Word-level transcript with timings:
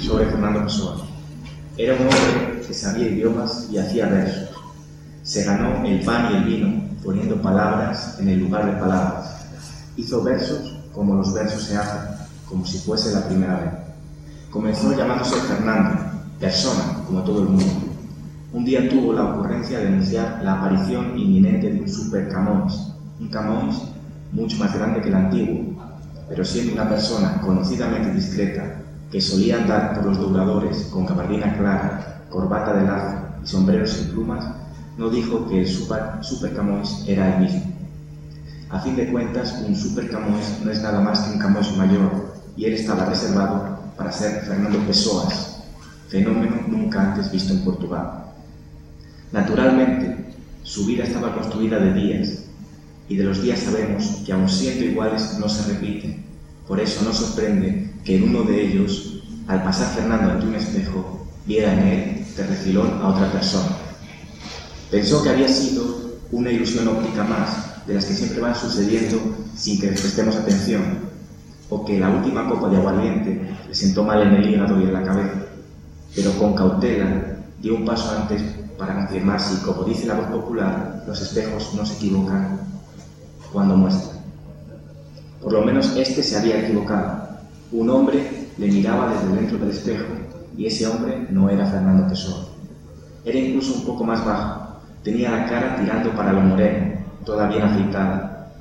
sobre 0.00 0.26
Fernando 0.26 0.62
Pessoa. 0.64 0.96
Era 1.76 1.94
un 1.94 2.02
hombre 2.02 2.62
que 2.66 2.74
sabía 2.74 3.08
idiomas 3.08 3.68
y 3.70 3.78
hacía 3.78 4.06
versos. 4.06 4.50
Se 5.22 5.44
ganó 5.44 5.84
el 5.84 6.04
pan 6.04 6.32
y 6.32 6.36
el 6.36 6.44
vino 6.44 6.82
poniendo 7.04 7.40
palabras 7.40 8.16
en 8.20 8.28
el 8.28 8.40
lugar 8.40 8.66
de 8.66 8.80
palabras. 8.80 9.46
Hizo 9.96 10.22
versos 10.22 10.74
como 10.94 11.14
los 11.14 11.32
versos 11.32 11.62
se 11.62 11.76
hacen, 11.76 12.00
como 12.48 12.64
si 12.64 12.78
fuese 12.78 13.12
la 13.12 13.26
primera 13.26 13.56
vez. 13.56 13.70
Comenzó 14.50 14.96
llamándose 14.96 15.36
Fernando, 15.42 16.00
persona, 16.40 17.04
como 17.06 17.22
todo 17.22 17.42
el 17.42 17.48
mundo. 17.50 17.74
Un 18.52 18.64
día 18.64 18.88
tuvo 18.88 19.12
la 19.12 19.24
ocurrencia 19.24 19.78
de 19.78 19.88
anunciar 19.88 20.40
la 20.42 20.54
aparición 20.54 21.18
inminente 21.18 21.70
de 21.70 21.80
un 21.80 21.88
super 21.88 22.28
Camões, 22.28 22.94
un 23.20 23.28
Camões 23.28 23.76
mucho 24.32 24.56
más 24.56 24.74
grande 24.74 25.02
que 25.02 25.08
el 25.08 25.14
antiguo, 25.14 25.74
pero 26.28 26.44
siendo 26.44 26.72
una 26.72 26.88
persona 26.88 27.40
conocidamente 27.40 28.12
discreta 28.12 28.82
que 29.10 29.20
solía 29.20 29.56
andar 29.56 29.94
por 29.94 30.06
los 30.06 30.18
dobladores 30.18 30.88
con 30.92 31.06
gabardina 31.06 31.56
clara, 31.56 32.24
corbata 32.28 32.74
de 32.74 32.84
lazo 32.84 33.18
y 33.42 33.46
sombreros 33.46 33.90
sin 33.90 34.08
plumas, 34.10 34.44
no 34.98 35.08
dijo 35.08 35.48
que 35.48 35.60
el 35.60 35.68
super, 35.68 36.18
super 36.20 36.54
Camões 36.54 37.04
era 37.06 37.34
el 37.34 37.42
mismo. 37.42 37.62
A 38.70 38.80
fin 38.80 38.96
de 38.96 39.10
cuentas, 39.10 39.62
un 39.66 39.74
super 39.74 40.10
Camões 40.10 40.60
no 40.62 40.70
es 40.70 40.82
nada 40.82 41.00
más 41.00 41.20
que 41.20 41.32
un 41.32 41.38
Camões 41.38 41.74
mayor, 41.76 42.34
y 42.56 42.66
él 42.66 42.74
estaba 42.74 43.06
reservado 43.06 43.78
para 43.96 44.12
ser 44.12 44.42
Fernando 44.42 44.78
Pessoas, 44.80 45.62
fenómeno 46.08 46.56
nunca 46.66 47.12
antes 47.12 47.30
visto 47.30 47.54
en 47.54 47.64
Portugal. 47.64 48.24
Naturalmente, 49.32 50.34
su 50.64 50.84
vida 50.84 51.04
estaba 51.04 51.34
construida 51.34 51.78
de 51.78 51.94
días, 51.94 52.44
y 53.08 53.16
de 53.16 53.24
los 53.24 53.40
días 53.40 53.60
sabemos 53.60 54.22
que 54.26 54.32
aun 54.32 54.48
siendo 54.48 54.84
iguales 54.84 55.38
no 55.38 55.48
se 55.48 55.72
repiten. 55.72 56.24
Por 56.66 56.78
eso 56.78 57.02
no 57.02 57.14
sorprende 57.14 57.87
que 58.08 58.16
en 58.16 58.34
uno 58.34 58.42
de 58.42 58.62
ellos, 58.62 59.20
al 59.48 59.62
pasar 59.62 59.94
Fernando 59.94 60.32
ante 60.32 60.46
un 60.46 60.54
espejo, 60.54 61.26
viera 61.44 61.74
en 61.74 61.78
él 61.80 62.26
de 62.34 62.80
a 62.80 63.08
otra 63.08 63.30
persona. 63.30 63.68
Pensó 64.90 65.22
que 65.22 65.28
había 65.28 65.46
sido 65.46 65.84
una 66.32 66.50
ilusión 66.50 66.88
óptica 66.88 67.22
más, 67.24 67.86
de 67.86 67.92
las 67.92 68.06
que 68.06 68.14
siempre 68.14 68.40
van 68.40 68.56
sucediendo 68.56 69.20
sin 69.54 69.78
que 69.78 69.90
les 69.90 70.00
prestemos 70.00 70.36
atención, 70.36 71.00
o 71.68 71.84
que 71.84 72.00
la 72.00 72.08
última 72.08 72.48
copa 72.48 72.70
de 72.70 72.78
aguardiente 72.78 73.46
le 73.68 73.74
sentó 73.74 74.02
mal 74.04 74.22
en 74.22 74.36
el 74.36 74.54
hígado 74.54 74.80
y 74.80 74.84
en 74.84 74.94
la 74.94 75.02
cabeza, 75.02 75.44
pero 76.14 76.32
con 76.38 76.54
cautela 76.54 77.36
dio 77.60 77.74
un 77.74 77.84
paso 77.84 78.10
antes 78.10 78.40
para 78.78 78.94
confirmar 78.94 79.38
si, 79.38 79.56
como 79.56 79.84
dice 79.84 80.06
la 80.06 80.14
voz 80.14 80.28
popular, 80.28 81.04
los 81.06 81.20
espejos 81.20 81.74
no 81.74 81.84
se 81.84 81.92
equivocan 81.96 82.58
cuando 83.52 83.76
muestran. 83.76 84.16
Por 85.42 85.52
lo 85.52 85.60
menos 85.60 85.94
este 85.94 86.22
se 86.22 86.38
había 86.38 86.64
equivocado. 86.64 87.27
Un 87.70 87.90
hombre 87.90 88.48
le 88.56 88.66
miraba 88.66 89.12
desde 89.12 89.36
dentro 89.36 89.58
del 89.58 89.70
espejo 89.70 90.06
y 90.56 90.66
ese 90.66 90.86
hombre 90.86 91.26
no 91.30 91.50
era 91.50 91.66
Fernando 91.66 92.08
Pessoa. 92.08 92.46
Era 93.24 93.38
incluso 93.38 93.74
un 93.74 93.84
poco 93.84 94.04
más 94.04 94.24
bajo. 94.24 94.80
Tenía 95.02 95.30
la 95.30 95.46
cara 95.46 95.76
tirando 95.76 96.10
para 96.12 96.32
lo 96.32 96.40
moreno, 96.40 96.94
toda 97.24 97.46
bien 97.48 97.62
afeitada. 97.62 98.52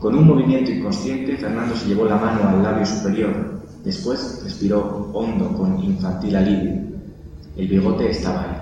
Con 0.00 0.16
un 0.16 0.26
movimiento 0.26 0.70
inconsciente, 0.70 1.36
Fernando 1.36 1.76
se 1.76 1.86
llevó 1.86 2.06
la 2.06 2.16
mano 2.16 2.48
al 2.48 2.62
labio 2.62 2.84
superior. 2.84 3.60
Después 3.84 4.40
respiró 4.42 5.10
hondo 5.12 5.56
con 5.56 5.82
infantil 5.82 6.36
alivio. 6.36 6.72
El 7.56 7.68
bigote 7.68 8.10
estaba 8.10 8.42
ahí. 8.42 8.56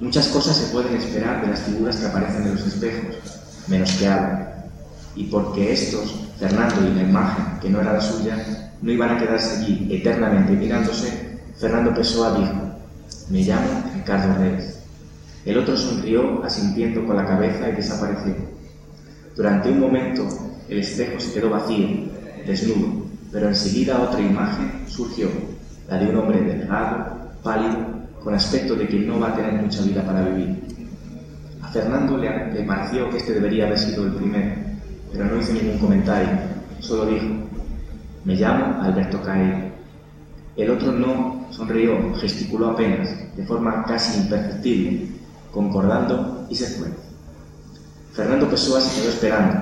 Muchas 0.00 0.28
cosas 0.28 0.56
se 0.56 0.72
pueden 0.72 0.94
esperar 0.96 1.42
de 1.42 1.48
las 1.48 1.60
figuras 1.60 1.96
que 1.96 2.06
aparecen 2.06 2.42
en 2.42 2.54
los 2.54 2.66
espejos, 2.66 3.16
menos 3.68 3.92
que 3.92 4.08
hablan. 4.08 4.55
Y 5.16 5.24
porque 5.24 5.72
estos, 5.72 6.28
Fernando 6.38 6.86
y 6.86 6.94
la 6.94 7.02
imagen, 7.02 7.58
que 7.60 7.70
no 7.70 7.80
era 7.80 7.94
la 7.94 8.00
suya, 8.00 8.36
no 8.82 8.92
iban 8.92 9.16
a 9.16 9.18
quedarse 9.18 9.56
allí 9.56 9.88
eternamente 9.90 10.52
mirándose, 10.52 11.40
Fernando 11.58 11.94
Pessoa 11.94 12.38
dijo, 12.38 12.76
me 13.30 13.40
llamo 13.40 13.82
Ricardo 13.94 14.38
Reyes. 14.38 14.78
El 15.44 15.58
otro 15.58 15.76
sonrió 15.76 16.44
asintiendo 16.44 17.06
con 17.06 17.16
la 17.16 17.24
cabeza 17.24 17.68
y 17.68 17.72
desapareció. 17.72 18.34
Durante 19.34 19.70
un 19.70 19.80
momento 19.80 20.26
el 20.68 20.78
espejo 20.78 21.18
se 21.18 21.32
quedó 21.32 21.50
vacío, 21.50 21.88
desnudo, 22.46 23.06
pero 23.32 23.48
enseguida 23.48 24.00
otra 24.02 24.20
imagen 24.20 24.84
surgió, 24.86 25.28
la 25.88 25.98
de 25.98 26.06
un 26.06 26.16
hombre 26.16 26.40
delgado, 26.42 27.30
pálido, 27.42 27.96
con 28.22 28.34
aspecto 28.34 28.74
de 28.74 28.86
quien 28.86 29.06
no 29.06 29.20
va 29.20 29.28
a 29.28 29.36
tener 29.36 29.54
mucha 29.54 29.82
vida 29.82 30.02
para 30.04 30.22
vivir. 30.28 30.62
A 31.62 31.68
Fernando 31.68 32.18
le, 32.18 32.52
le 32.52 32.62
pareció 32.64 33.08
que 33.08 33.18
este 33.18 33.34
debería 33.34 33.66
haber 33.66 33.78
sido 33.78 34.04
el 34.04 34.14
primero, 34.14 34.65
pero 35.16 35.34
no 35.34 35.40
hizo 35.40 35.52
ningún 35.52 35.78
comentario, 35.78 36.28
solo 36.80 37.06
dijo, 37.06 37.26
me 38.24 38.34
llamo 38.34 38.82
Alberto 38.82 39.22
Caer. 39.22 39.72
El 40.56 40.70
otro 40.70 40.92
no 40.92 41.46
sonrió, 41.50 42.14
gesticuló 42.16 42.70
apenas, 42.70 43.08
de 43.34 43.44
forma 43.44 43.84
casi 43.84 44.20
imperceptible, 44.20 45.08
concordando 45.52 46.46
y 46.50 46.54
se 46.54 46.66
fue. 46.66 46.88
Fernando 48.12 48.48
Pessoa 48.48 48.80
se 48.80 49.00
quedó 49.00 49.10
esperando. 49.10 49.58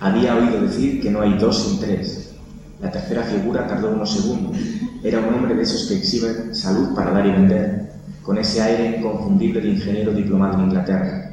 Había 0.00 0.36
oído 0.36 0.60
decir 0.60 1.00
que 1.00 1.10
no 1.10 1.22
hay 1.22 1.38
dos 1.38 1.62
sin 1.62 1.80
tres. 1.80 2.34
La 2.80 2.90
tercera 2.90 3.22
figura 3.22 3.66
tardó 3.66 3.90
unos 3.90 4.12
segundos. 4.12 4.56
Era 5.02 5.20
un 5.20 5.34
hombre 5.34 5.54
de 5.54 5.62
esos 5.62 5.88
que 5.88 5.96
exhiben 5.96 6.54
salud 6.54 6.94
para 6.94 7.12
dar 7.12 7.26
y 7.26 7.30
vender, 7.30 7.92
con 8.22 8.36
ese 8.38 8.60
aire 8.60 8.98
inconfundible 8.98 9.60
de 9.60 9.68
ingeniero 9.68 10.12
diplomado 10.12 10.58
en 10.58 10.64
Inglaterra. 10.64 11.30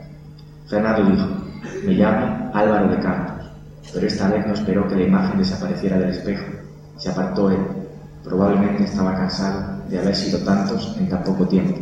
Fernando 0.67 1.11
dijo, 1.11 1.27
me 1.85 1.93
llamo 1.93 2.51
Álvaro 2.53 2.87
de 2.89 2.99
Campos, 2.99 3.32
pero 3.93 4.07
esta 4.07 4.27
vez 4.29 4.45
no 4.47 4.53
esperó 4.53 4.87
que 4.87 4.95
la 4.95 5.03
imagen 5.03 5.37
desapareciera 5.37 5.97
del 5.99 6.09
espejo. 6.09 6.45
Se 6.97 7.09
apartó 7.09 7.51
él. 7.51 7.59
Probablemente 8.23 8.85
estaba 8.85 9.15
cansado 9.15 9.83
de 9.89 9.99
haber 9.99 10.15
sido 10.15 10.39
tantos 10.39 10.95
en 10.97 11.09
tan 11.09 11.23
poco 11.23 11.47
tiempo. 11.47 11.79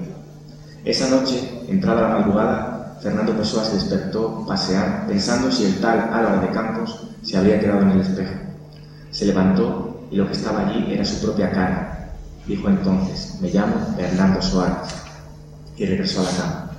Esa 0.84 1.10
noche, 1.10 1.64
entrada 1.68 2.02
la 2.02 2.18
madrugada, 2.18 2.98
Fernando 3.02 3.36
Pessoa 3.38 3.64
se 3.64 3.76
despertó 3.76 4.46
pasear, 4.48 5.06
pensando 5.08 5.52
si 5.52 5.66
el 5.66 5.80
tal 5.80 6.00
Álvaro 6.12 6.42
de 6.42 6.50
Campos 6.50 7.08
se 7.22 7.38
había 7.38 7.60
quedado 7.60 7.82
en 7.82 7.92
el 7.92 8.02
espejo. 8.02 8.34
Se 9.12 9.26
levantó 9.26 10.08
y 10.12 10.16
lo 10.18 10.28
que 10.28 10.34
estaba 10.34 10.68
allí 10.68 10.94
era 10.94 11.06
su 11.06 11.22
propia 11.22 11.52
cara. 11.52 12.10
Dijo 12.48 12.68
entonces, 12.68 13.38
me 13.40 13.50
llamo 13.50 13.76
Fernando 13.96 14.42
Suárez, 14.42 14.94
y 15.78 15.86
regresó 15.86 16.22
a 16.22 16.24
la 16.24 16.30
cama. 16.32 16.72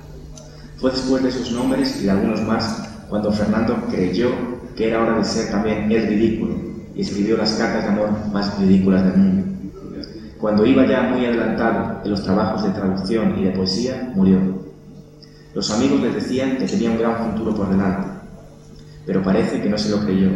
Fue 0.77 0.91
después 0.91 1.23
de 1.23 1.31
sus 1.31 1.51
nombres 1.51 2.01
y 2.01 2.03
de 2.03 2.11
algunos 2.11 2.41
más 2.41 2.83
cuando 3.09 3.31
Fernando 3.31 3.75
creyó 3.89 4.29
que 4.75 4.87
era 4.89 5.01
hora 5.01 5.17
de 5.17 5.23
ser 5.23 5.51
también 5.51 5.91
el 5.91 6.07
ridículo 6.07 6.55
y 6.95 7.01
escribió 7.01 7.37
las 7.37 7.53
cartas 7.53 7.83
de 7.83 7.89
amor 7.89 8.09
más 8.31 8.57
ridículas 8.59 9.03
del 9.03 9.17
mundo. 9.17 9.43
Cuando 10.39 10.65
iba 10.65 10.85
ya 10.85 11.03
muy 11.03 11.25
adelantado 11.25 12.01
en 12.03 12.11
los 12.11 12.23
trabajos 12.23 12.63
de 12.63 12.71
traducción 12.71 13.39
y 13.39 13.45
de 13.45 13.51
poesía, 13.51 14.11
murió. 14.13 14.39
Los 15.53 15.71
amigos 15.71 16.01
le 16.01 16.11
decían 16.11 16.57
que 16.57 16.65
tenía 16.65 16.91
un 16.91 16.99
gran 16.99 17.31
futuro 17.31 17.55
por 17.55 17.69
delante, 17.69 18.07
pero 19.05 19.23
parece 19.23 19.61
que 19.61 19.69
no 19.69 19.77
se 19.77 19.91
lo 19.91 19.99
creyó. 19.99 20.29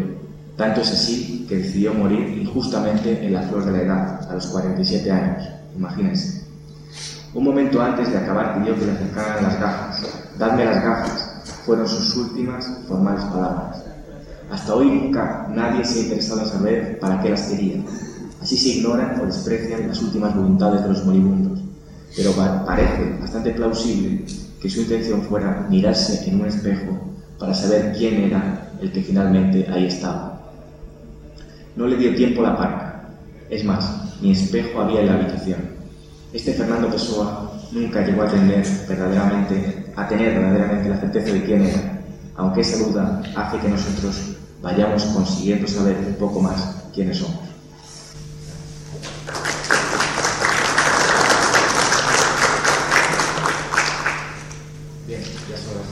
Tanto 0.55 0.81
es 0.81 0.91
así 0.91 1.45
que 1.49 1.57
decidió 1.57 1.93
morir 1.93 2.37
injustamente 2.37 3.25
en 3.25 3.33
la 3.33 3.41
flor 3.43 3.65
de 3.65 3.71
la 3.71 3.81
edad, 3.81 4.29
a 4.29 4.33
los 4.33 4.47
47 4.47 5.11
años. 5.11 5.43
Imagínense. 5.75 6.47
Un 7.33 7.43
momento 7.43 7.81
antes 7.81 8.11
de 8.11 8.17
acabar 8.17 8.57
pidió 8.57 8.75
que 8.75 8.85
le 8.85 8.91
acercaran 8.93 9.43
las 9.43 9.59
gafas. 9.59 10.31
Dadme 10.39 10.65
las 10.65 10.83
gafas, 10.83 11.63
fueron 11.65 11.87
sus 11.87 12.15
últimas 12.15 12.65
formales 12.87 13.23
palabras. 13.25 13.83
Hasta 14.49 14.75
hoy 14.75 14.89
nunca 14.89 15.47
nadie 15.53 15.83
se 15.83 15.99
ha 15.99 16.03
interesado 16.03 16.41
en 16.41 16.47
saber 16.47 16.99
para 16.99 17.21
qué 17.21 17.29
las 17.29 17.43
quería. 17.43 17.83
Así 18.41 18.57
se 18.57 18.69
ignoran 18.69 19.19
o 19.19 19.25
desprecian 19.25 19.87
las 19.87 20.01
últimas 20.01 20.35
voluntades 20.35 20.83
de 20.83 20.89
los 20.89 21.05
moribundos. 21.05 21.59
Pero 22.15 22.31
parece 22.65 23.17
bastante 23.19 23.51
plausible 23.51 24.23
que 24.61 24.69
su 24.69 24.81
intención 24.81 25.21
fuera 25.23 25.67
mirarse 25.69 26.29
en 26.29 26.39
un 26.39 26.47
espejo 26.47 26.97
para 27.39 27.53
saber 27.53 27.93
quién 27.97 28.15
era 28.23 28.71
el 28.81 28.91
que 28.91 29.01
finalmente 29.01 29.67
ahí 29.69 29.87
estaba. 29.87 30.41
No 31.75 31.85
le 31.87 31.97
dio 31.97 32.15
tiempo 32.15 32.41
la 32.41 32.57
parca. 32.57 33.09
Es 33.49 33.63
más, 33.63 34.15
ni 34.21 34.31
espejo 34.31 34.81
había 34.81 35.01
en 35.01 35.07
la 35.07 35.13
habitación. 35.15 35.59
Este 36.33 36.53
Fernando 36.53 36.89
Pessoa 36.89 37.51
nunca 37.71 38.05
llegó 38.05 38.23
a 38.23 38.27
tener 38.27 38.65
verdaderamente, 38.87 39.85
a 39.95 40.07
tener 40.07 40.33
verdaderamente 40.33 40.89
la 40.89 40.99
certeza 40.99 41.33
de 41.33 41.43
quién 41.43 41.61
era, 41.63 42.01
aunque 42.35 42.61
esa 42.61 42.83
duda 42.83 43.21
hace 43.35 43.59
que 43.59 43.69
nosotros 43.69 44.37
vayamos 44.61 45.03
consiguiendo 45.05 45.67
saber 45.67 45.97
un 45.97 46.13
poco 46.15 46.39
más 46.41 46.75
quiénes 46.93 47.17
somos. 47.17 47.46